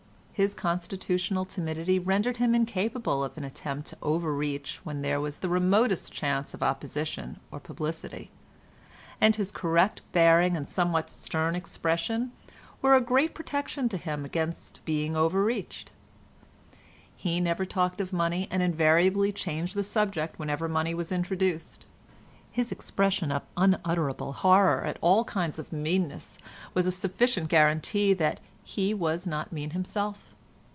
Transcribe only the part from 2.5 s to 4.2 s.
incapable of an attempt to